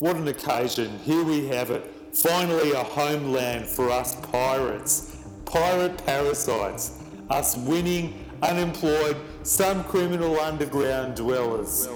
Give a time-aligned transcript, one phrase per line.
[0.00, 0.96] What an occasion.
[1.00, 1.92] Here we have it.
[2.14, 5.16] Finally, a homeland for us pirates.
[5.44, 7.02] Pirate parasites.
[7.30, 11.88] Us winning, unemployed, some criminal underground dwellers.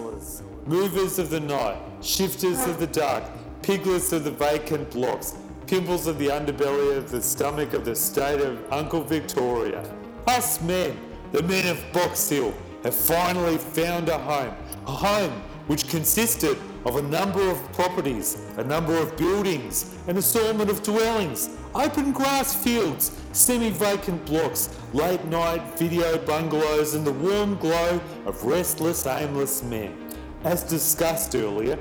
[0.67, 3.23] Movers of the night, shifters of the dark,
[3.63, 5.37] piglets of the vacant blocks,
[5.69, 9.89] pimples of the underbelly of the stomach of the state of Uncle Victoria.
[10.27, 10.97] Us men,
[11.31, 14.55] the men of Box Hill, have finally found a home.
[14.89, 20.71] A home which consisted of a number of properties, a number of buildings, an assortment
[20.71, 27.57] of dwellings, open grass fields, semi vacant blocks, late night video bungalows, and the warm
[27.57, 29.97] glow of restless, aimless men.
[30.45, 31.79] As discussed earlier,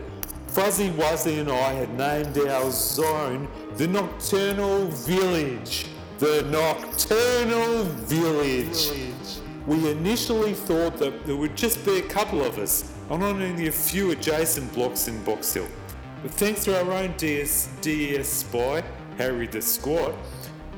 [0.47, 5.87] Fuzzy Wuzzy and I had named our zone the Nocturnal Village.
[6.19, 8.91] The Nocturnal Village.
[9.65, 13.71] We initially thought that there would just be a couple of us and only a
[13.71, 15.67] few adjacent blocks in Box Hill.
[16.23, 18.83] But thanks to our own DS, DES spy,
[19.17, 20.15] Harry the Squat,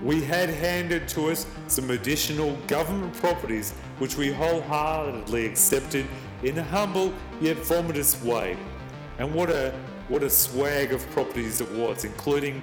[0.02, 6.08] we had handed to us some additional government properties which we wholeheartedly accepted
[6.42, 8.58] in a humble yet vomitous way.
[9.20, 9.72] And what a
[10.10, 12.62] what a swag of properties it was, including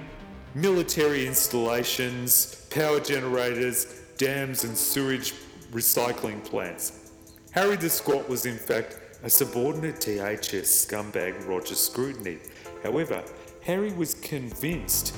[0.53, 5.33] military installations, power generators, dams and sewage
[5.71, 7.11] recycling plants.
[7.51, 12.39] Harry the Squat was in fact a subordinate THS scumbag Roger Scrutiny.
[12.83, 13.23] However,
[13.61, 15.15] Harry was convinced,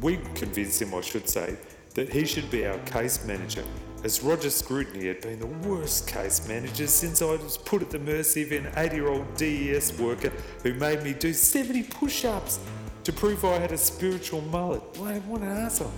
[0.00, 1.56] we convinced him I should say,
[1.94, 3.64] that he should be our case manager,
[4.04, 7.98] as Roger Scrutiny had been the worst case manager since I was put at the
[7.98, 12.60] mercy of an 80 year old DES worker who made me do 70 push ups
[13.02, 14.98] to prove I had a spiritual mullet.
[15.00, 15.92] Like, what an asshole.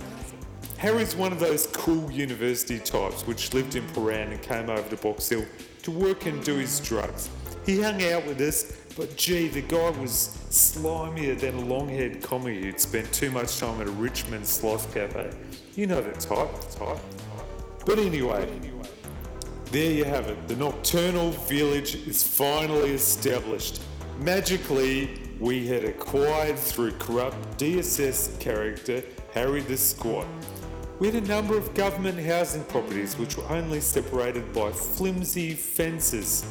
[0.77, 4.97] Harry's one of those cool university types which lived in Prahran and came over to
[4.97, 5.45] Box Hill
[5.83, 7.29] to work and do his drugs.
[7.65, 12.21] He hung out with us, but gee, the guy was slimier than a long haired
[12.21, 15.31] commie who'd spent too much time at a Richmond sloth cafe.
[15.75, 16.99] You know the type, type.
[17.85, 18.49] But anyway,
[19.71, 20.47] there you have it.
[20.47, 23.81] The nocturnal village is finally established.
[24.19, 30.27] Magically, we had acquired through corrupt DSS character Harry the Squat.
[30.99, 36.45] We had a number of government housing properties which were only separated by flimsy fences,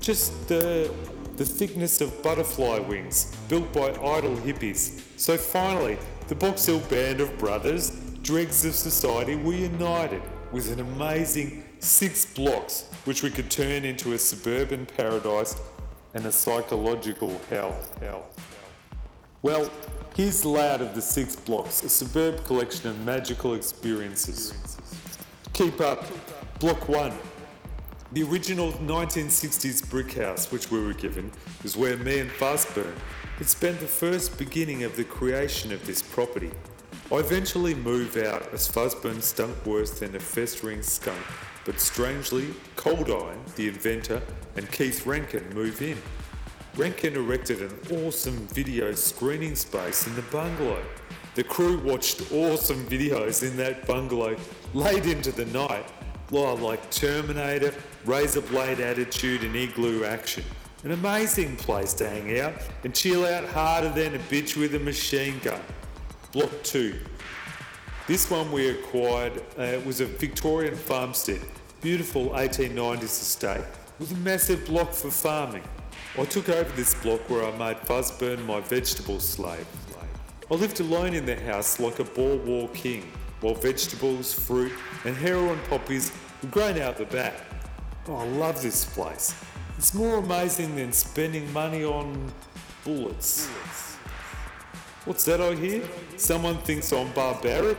[0.00, 0.92] just the,
[1.36, 5.02] the thickness of butterfly wings, built by idle hippies.
[5.18, 7.90] So finally, the Box Hill band of brothers,
[8.22, 10.22] dregs of society, were united
[10.52, 15.60] with an amazing six blocks which we could turn into a suburban paradise
[16.14, 17.76] and a psychological hell.
[18.00, 18.26] hell.
[19.42, 19.70] Well,
[20.14, 24.54] here's the layout of the six blocks, a superb collection of magical experiences.
[25.52, 26.04] Keep up.
[26.58, 27.12] Block 1.
[28.12, 31.30] The original 1960s brick house, which we were given,
[31.62, 32.92] is where me and Fuzzburn
[33.38, 36.50] had spent the first beginning of the creation of this property.
[37.12, 41.24] I eventually move out as Fuzzburn stunk worse than a festering skunk,
[41.64, 44.20] but strangely, Cold Eye, the inventor,
[44.56, 45.96] and Keith Rankin move in.
[46.76, 50.82] Rankin erected an awesome video screening space in the bungalow.
[51.36, 54.36] The crew watched awesome videos in that bungalow
[54.74, 55.86] late into the night,
[56.30, 57.74] like Terminator,
[58.04, 60.44] Razor Blade Attitude, and Igloo Action.
[60.84, 62.54] An amazing place to hang out
[62.84, 65.60] and chill out harder than a bitch with a machine gun.
[66.32, 66.98] Block 2.
[68.06, 71.42] This one we acquired uh, was a Victorian farmstead,
[71.80, 73.64] beautiful 1890s estate,
[73.98, 75.64] with a massive block for farming.
[76.18, 79.66] I took over this block where I made Fuzzburn my vegetable slave.
[80.50, 83.08] I lived alone in the house like a Boer War king,
[83.40, 84.72] while vegetables, fruit,
[85.04, 86.12] and heroin poppies
[86.42, 87.34] were grown out the back.
[88.06, 89.34] Oh, I love this place.
[89.78, 92.32] It's more amazing than spending money on
[92.84, 93.46] bullets.
[95.04, 95.82] What's that I hear?
[96.16, 97.78] Someone thinks I'm barbaric?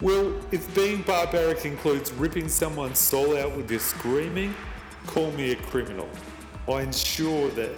[0.00, 4.54] Well, if being barbaric includes ripping someone's soul out with your screaming,
[5.06, 6.08] call me a criminal.
[6.68, 7.70] I ensure that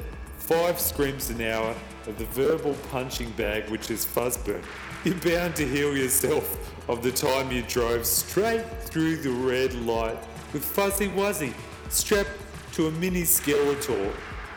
[0.51, 1.73] five screams an hour
[2.09, 4.61] of the verbal punching bag which is Fuzzburn,
[5.05, 10.19] you're bound to heal yourself of the time you drove straight through the red light
[10.53, 11.55] with Fuzzy Wuzzy
[11.89, 12.33] strapped
[12.73, 14.13] to a mini Skeletor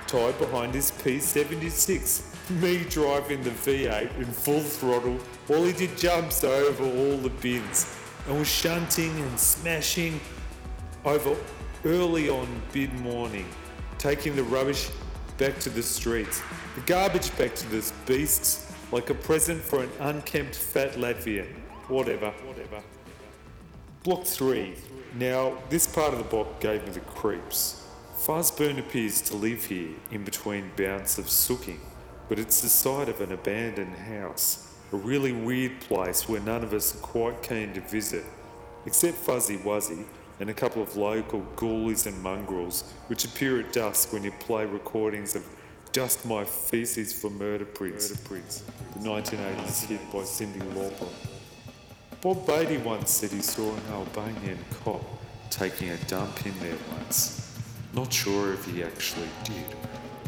[0.07, 2.23] tied behind his P76
[2.59, 7.95] me driving the V8 in full throttle while he did jumps over all the bins
[8.27, 10.19] and was shunting and smashing
[11.05, 11.35] over
[11.85, 13.45] early on mid morning,
[13.99, 14.89] taking the rubbish
[15.37, 16.41] back to the streets,
[16.75, 21.47] the garbage back to the beasts like a present for an unkempt fat Latvian.
[21.87, 22.29] Whatever.
[22.45, 22.81] Whatever.
[24.03, 24.75] Block 3.
[25.17, 27.85] Now, this part of the block gave me the creeps.
[28.17, 31.79] Fuzzburn appears to live here in between bouts of sooking.
[32.29, 36.73] but it's the site of an abandoned house, a really weird place where none of
[36.73, 38.23] us are quite keen to visit,
[38.85, 40.05] except Fuzzy Wuzzy
[40.39, 44.65] and a couple of local ghoulies and mongrels which appear at dusk when you play
[44.65, 45.45] recordings of
[45.91, 48.63] Dust My Feces for Murder Prince, Murder Prince
[48.95, 51.07] the 1980s hit by Cyndi Lauper.
[52.21, 55.03] Bob Beatty once said he saw an Albanian cop
[55.49, 57.59] taking a dump in there once.
[57.93, 59.75] Not sure if he actually did,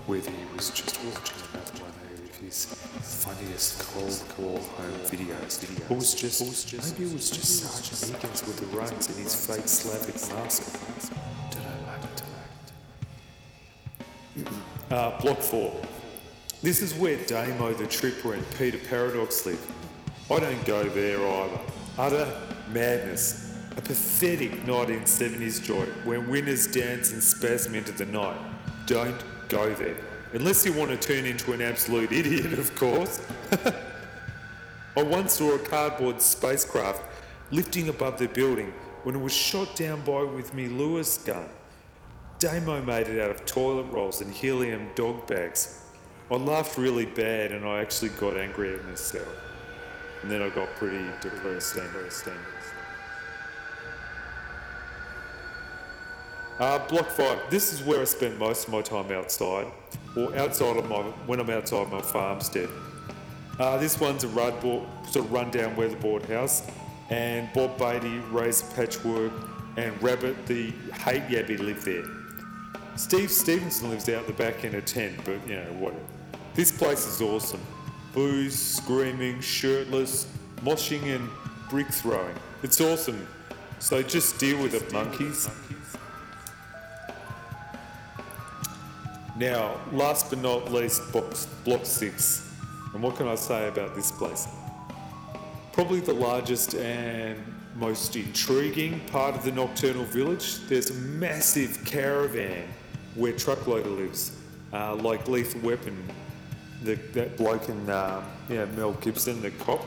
[0.06, 2.76] whether he was just watching another one of his
[3.06, 5.60] funniest cold war home videos.
[6.16, 10.16] just, just maybe it was just Sergeant Eakins with the runs in his fake Slavic
[10.34, 10.80] mask.
[14.92, 15.74] Uh, block 4.
[16.62, 19.72] This is where Damo the Tripper and Peter Paradox live.
[20.32, 21.60] I don't go there either.
[21.98, 22.42] Utter
[22.72, 23.54] madness.
[23.78, 28.38] A pathetic 1970s joy when winners dance and spasm into the night.
[28.88, 29.98] Don't go there.
[30.34, 33.26] Unless you want to turn into an absolute idiot, of course.
[34.98, 37.04] I once saw a cardboard spacecraft
[37.52, 38.74] lifting above the building
[39.04, 41.48] when it was shot down by with me Lewis gun.
[42.40, 45.82] Damo made it out of toilet rolls and helium dog bags.
[46.32, 49.28] I laughed really bad and I actually got angry at myself.
[50.22, 52.28] And then I got pretty depressed and depressed.
[56.58, 57.38] Uh, block five.
[57.50, 59.68] This is where I spend most of my time outside,
[60.16, 62.70] or outside of my when I'm outside my farmstead.
[63.60, 66.64] Uh, this one's a run sort of rundown weatherboard house,
[67.10, 69.34] and Bob Beatty, Razor Patchwork,
[69.76, 72.06] and Rabbit the Hate Yabby live there.
[72.96, 75.94] Steve Stevenson lives out the back in a tent, but you know what?
[76.54, 77.60] This place is awesome.
[78.14, 80.26] Booze, screaming, shirtless,
[80.62, 81.30] moshing, and
[81.70, 82.36] brick throwing.
[82.64, 83.28] It's awesome.
[83.80, 85.50] So just deal with it, monkeys.
[89.38, 92.50] Now, last but not least, box, Block 6.
[92.94, 94.48] And what can I say about this place?
[95.74, 97.38] Probably the largest and
[97.76, 100.66] most intriguing part of the nocturnal village.
[100.70, 102.66] There's a massive caravan
[103.16, 104.32] where Truckloader lives,
[104.72, 106.02] uh, like Lethal Weapon,
[106.84, 109.84] the, that bloke in uh, yeah, Mel Gibson, the cop.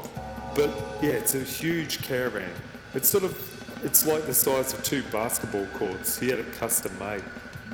[0.54, 2.50] But yeah, it's a huge caravan.
[2.92, 6.18] It's sort of, it's like the size of two basketball courts.
[6.18, 7.22] He had it custom made.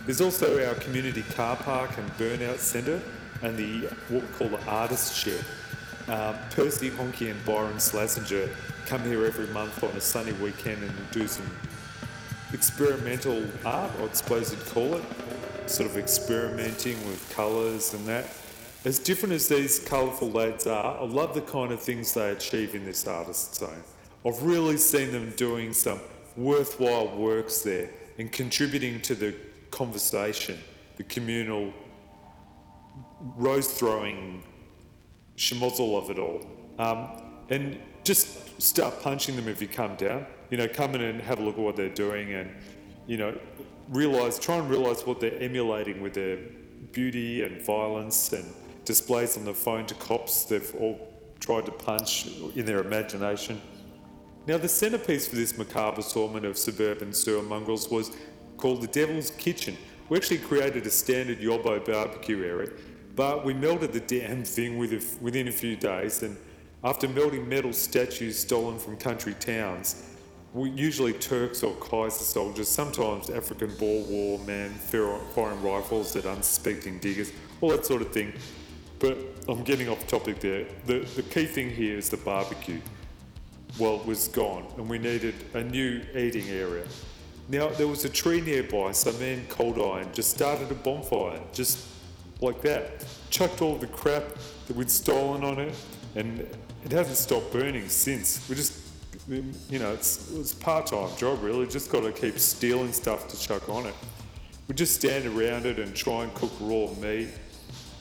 [0.04, 3.00] There's also our community car park and burnout centre
[3.42, 5.44] and the what we call the artist shed.
[6.08, 8.50] Um, Percy Honky and Byron Slazenger
[8.86, 11.46] come here every month on a sunny weekend and do some
[12.52, 15.04] experimental art, I suppose you'd call it,
[15.66, 18.26] sort of experimenting with colours and that.
[18.84, 22.74] As different as these colourful lads are, I love the kind of things they achieve
[22.74, 23.82] in this artist zone.
[24.26, 26.00] I've really seen them doing some
[26.36, 29.34] worthwhile works there and contributing to the
[29.74, 30.58] conversation,
[30.96, 31.72] the communal
[33.36, 34.42] rose throwing
[35.36, 36.46] schmozzle of it all.
[36.78, 40.26] Um, and just start punching them if you come down.
[40.50, 42.50] You know, come in and have a look at what they're doing and,
[43.06, 43.36] you know,
[43.88, 46.38] realize, try and realize what they're emulating with their
[46.92, 48.44] beauty and violence and
[48.84, 51.10] displays on the phone to cops they've all
[51.40, 53.60] tried to punch in their imagination.
[54.46, 58.10] Now, the centrepiece for this macabre assortment of suburban sewer mongrels was
[58.56, 59.76] called the Devil's Kitchen.
[60.08, 62.70] We actually created a standard Yobbo barbecue area,
[63.16, 66.22] but we melted the damn thing within a few days.
[66.22, 66.36] And
[66.82, 70.10] after melting metal statues stolen from country towns,
[70.54, 77.32] usually Turks or Kaiser soldiers, sometimes African Boer War men, foreign rifles at unsuspecting diggers,
[77.60, 78.32] all that sort of thing.
[78.98, 80.66] But I'm getting off topic there.
[80.86, 82.80] The, the key thing here is the barbecue.
[83.78, 86.86] Well, it was gone, and we needed a new eating area.
[87.48, 91.40] Now, there was a tree nearby, so me and Cold Iron just started a bonfire,
[91.52, 91.78] just
[92.40, 93.04] like that.
[93.28, 94.24] Chucked all the crap
[94.66, 95.74] that we'd stolen on it,
[96.14, 96.40] and
[96.84, 98.48] it hasn't stopped burning since.
[98.48, 98.80] We just,
[99.28, 103.38] you know, it's, it's part time job really, just got to keep stealing stuff to
[103.38, 103.94] chuck on it.
[104.66, 107.28] We just stand around it and try and cook raw meat.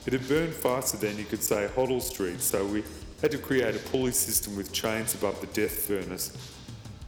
[0.06, 2.84] It had burned faster than you could say Hoddle Street, so we
[3.22, 6.38] had to create a pulley system with chains above the death furnace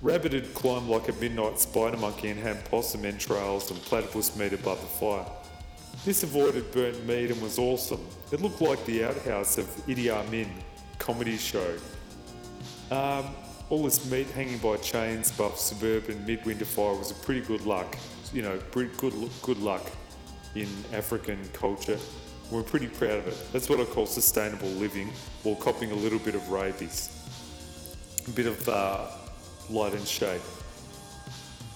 [0.01, 4.53] Rabbit had climbed like a midnight spider monkey and had possum entrails and platypus meat
[4.53, 5.25] above the fire.
[6.03, 8.05] This avoided burnt meat and was awesome.
[8.31, 10.49] It looked like the outhouse of Idi Amin
[10.99, 11.77] comedy show.
[12.91, 13.25] Um,
[13.69, 17.97] all this meat hanging by chains above suburban midwinter fire was a pretty good luck.
[18.33, 19.89] You know, pretty good good luck
[20.55, 21.97] in African culture.
[22.51, 23.37] We're pretty proud of it.
[23.51, 25.11] That's what I call sustainable living,
[25.41, 27.09] while copying a little bit of rabies,
[28.27, 29.07] a bit of uh,
[29.69, 30.41] light and shade.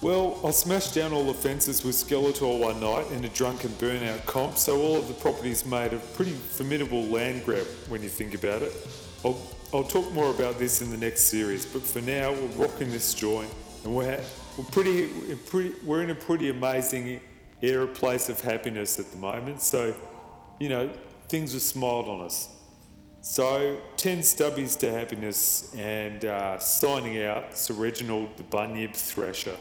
[0.02, 4.24] Well, I smashed down all the fences with Skeletor one night in a drunken burnout
[4.24, 8.32] comp, so all of the properties made a pretty formidable land grab when you think
[8.32, 8.72] about it.
[9.26, 9.38] I'll,
[9.74, 13.12] I'll talk more about this in the next series, but for now, we're rocking this
[13.12, 13.50] joint,
[13.84, 14.18] and we're,
[14.56, 17.20] we're, pretty, we're, pretty, we're in a pretty amazing
[17.60, 19.94] era place of happiness at the moment, so,
[20.58, 20.88] you know,
[21.28, 22.48] things have smiled on us.
[23.22, 29.56] So, 10 stubbies to happiness and uh, signing out, Sir Reginald the Bunyip Thrasher.